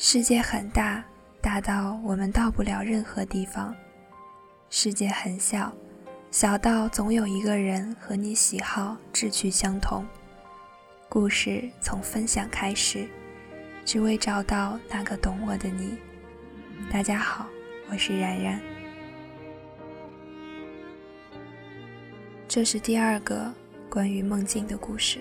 [0.00, 1.04] 世界很大，
[1.40, 3.74] 大到我们到不了任何地方；
[4.70, 5.72] 世界很小，
[6.30, 10.06] 小到总有一个人和你喜好、志趣相同。
[11.08, 13.08] 故事从分享开始，
[13.84, 15.98] 只为找到那个懂我的你。
[16.92, 17.48] 大家好，
[17.90, 18.60] 我是然然。
[22.46, 23.52] 这是第二个
[23.90, 25.18] 关于梦境的故事。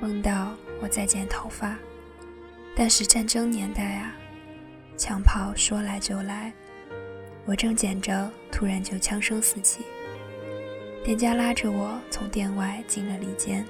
[0.00, 1.76] 梦到我在剪头发。
[2.78, 4.14] 但是战争年代啊，
[4.98, 6.52] 枪炮说来就来。
[7.46, 9.82] 我正剪着，突然就枪声四起。
[11.02, 13.64] 店家拉着我从店外进了里间，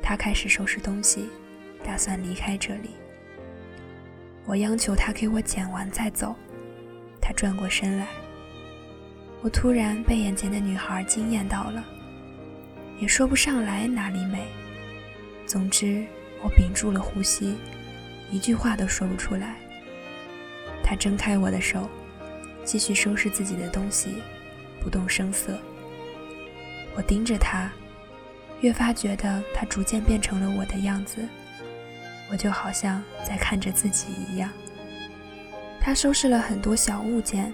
[0.00, 1.28] 他开始收拾东西，
[1.84, 2.90] 打算离开这里。
[4.46, 6.34] 我央求他给我剪完再走，
[7.20, 8.06] 他转过身来。
[9.42, 11.84] 我突然被眼前的女孩惊艳到了，
[12.98, 14.46] 也说不上来哪里美。
[15.44, 16.06] 总之，
[16.42, 17.58] 我屏住了呼吸。
[18.30, 19.56] 一句话都说不出来。
[20.82, 21.88] 他挣开我的手，
[22.64, 24.22] 继续收拾自己的东西，
[24.80, 25.58] 不动声色。
[26.94, 27.70] 我盯着他，
[28.60, 31.26] 越发觉得他逐渐变成了我的样子，
[32.30, 34.50] 我就好像在看着自己一样。
[35.80, 37.52] 他收拾了很多小物件，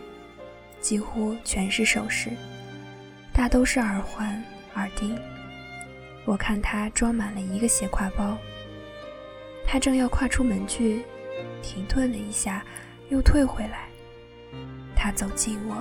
[0.81, 2.31] 几乎全是首饰，
[3.33, 4.43] 大都是耳环、
[4.75, 5.19] 耳钉。
[6.25, 8.37] 我看他装满了一个斜挎包。
[9.73, 11.05] 他正要跨出门去，
[11.63, 12.65] 停顿了一下，
[13.09, 13.89] 又退回来。
[14.97, 15.81] 他走近我，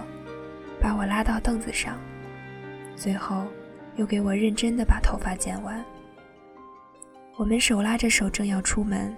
[0.80, 1.98] 把我拉到凳子上，
[2.96, 3.48] 最后
[3.96, 5.84] 又给我认真的把头发剪完。
[7.36, 9.18] 我们手拉着手，正要出门，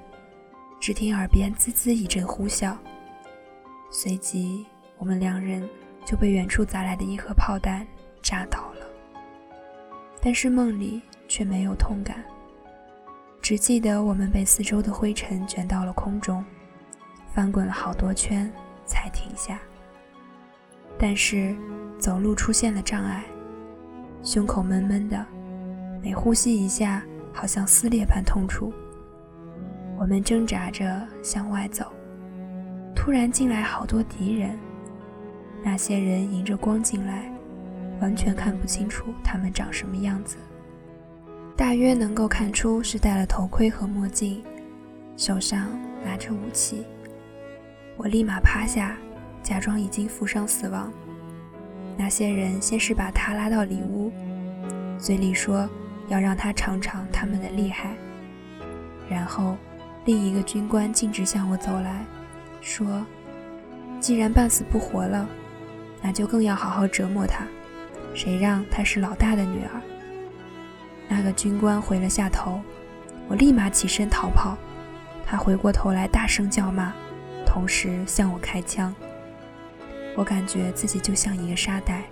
[0.80, 2.74] 只听耳边滋滋一阵呼啸，
[3.92, 4.66] 随即
[4.98, 5.70] 我们两人
[6.06, 7.86] 就被远处砸来的一颗炮弹
[8.22, 8.88] 炸倒了。
[10.22, 12.24] 但是梦里却没有痛感。
[13.52, 16.42] 只记得我们被四周的灰尘卷到了空中，
[17.34, 18.50] 翻滚了好多圈
[18.86, 19.60] 才停下。
[20.98, 21.54] 但是
[22.00, 23.26] 走路出现了障碍，
[24.24, 25.26] 胸口闷闷的，
[26.02, 27.04] 每呼吸一下
[27.34, 28.72] 好像撕裂般痛楚。
[30.00, 31.92] 我们挣扎着向外走，
[32.96, 34.58] 突然进来好多敌人。
[35.62, 37.30] 那些人迎着光进来，
[38.00, 40.38] 完全看不清楚他们长什么样子。
[41.62, 44.44] 大约能够看出是戴了头盔和墨镜，
[45.16, 45.68] 手上
[46.04, 46.84] 拿着武器。
[47.98, 48.98] 我立马趴下，
[49.44, 50.92] 假装已经负伤死亡。
[51.96, 54.12] 那些人先是把他拉到里屋，
[54.98, 55.70] 嘴里说
[56.08, 57.96] 要让他尝尝他们的厉害。
[59.08, 59.56] 然后，
[60.06, 62.04] 另一个军官径直向我走来，
[62.60, 63.06] 说
[64.02, 65.30] ：“既然半死不活了，
[66.02, 67.46] 那就更要好好折磨他。
[68.16, 69.80] 谁让他是老大的女儿？”
[71.14, 72.62] 那个军官回了下头，
[73.28, 74.58] 我立马起身逃跑。
[75.26, 76.94] 他回过头来大声叫骂，
[77.46, 78.96] 同时向我开枪。
[80.16, 82.04] 我感觉自己就像一个沙袋，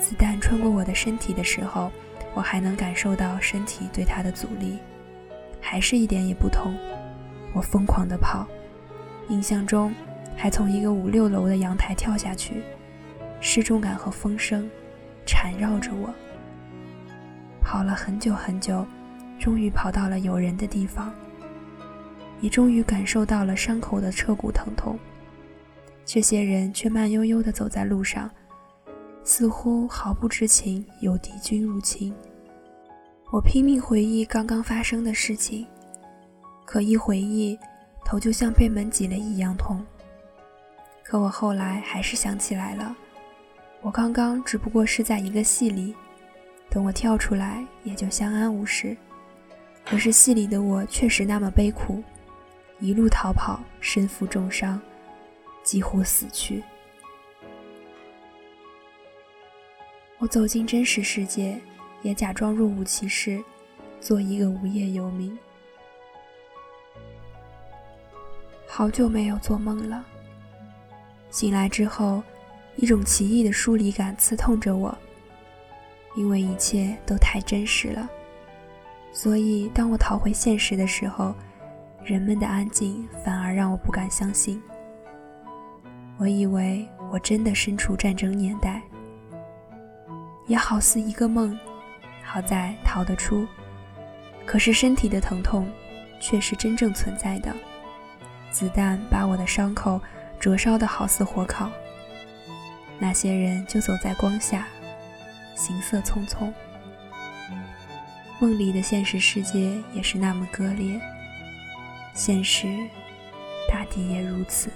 [0.00, 1.90] 子弹穿过我的身体的时候，
[2.34, 4.78] 我还能感受到身体对它的阻力，
[5.60, 6.72] 还是一点也不痛。
[7.52, 8.46] 我疯狂地跑，
[9.28, 9.92] 印象中
[10.36, 12.62] 还从一个五六楼的阳台跳下去，
[13.40, 14.70] 失重感和风声
[15.26, 16.14] 缠绕着我。
[17.68, 18.82] 跑了很久很久，
[19.38, 21.12] 终于跑到了有人的地方，
[22.40, 24.98] 也终于感受到了伤口的彻骨疼痛。
[26.02, 28.30] 这些人却慢悠悠地走在路上，
[29.22, 32.14] 似乎毫不知情有敌军入侵。
[33.30, 35.66] 我拼命回忆刚刚发生的事情，
[36.64, 37.58] 可一回忆，
[38.02, 39.84] 头就像被门挤了一样痛。
[41.04, 42.96] 可我后来还是想起来了，
[43.82, 45.94] 我刚刚只不过是在一个戏里。
[46.70, 48.96] 等我跳出来，也就相安无事。
[49.84, 52.02] 可是戏里的我确实那么悲苦，
[52.78, 54.80] 一路逃跑，身负重伤，
[55.62, 56.62] 几乎死去。
[60.18, 61.58] 我走进真实世界，
[62.02, 63.42] 也假装若无其事，
[64.00, 65.36] 做一个无业游民。
[68.66, 70.04] 好久没有做梦了。
[71.30, 72.22] 醒来之后，
[72.76, 74.96] 一种奇异的疏离感刺痛着我。
[76.18, 78.08] 因为一切都太真实了，
[79.12, 81.32] 所以当我逃回现实的时候，
[82.02, 84.60] 人们的安静反而让我不敢相信。
[86.18, 88.82] 我以为我真的身处战争年代，
[90.48, 91.56] 也好似一个梦，
[92.24, 93.46] 好在逃得出。
[94.44, 95.70] 可是身体的疼痛
[96.18, 97.54] 却是真正存在的，
[98.50, 100.00] 子弹把我的伤口
[100.40, 101.70] 灼烧的好似火烤。
[102.98, 104.66] 那些人就走在光下。
[105.58, 106.52] 行色匆匆，
[108.38, 111.00] 梦里的现实世界也是那么割裂。
[112.14, 112.68] 现实
[113.68, 114.70] 大抵也如此。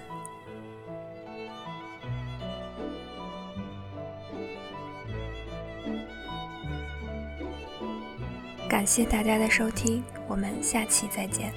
[8.69, 11.53] 感谢大家的收听，我们下期再见。